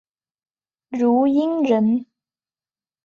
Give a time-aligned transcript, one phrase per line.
[0.89, 2.07] 汝阴人。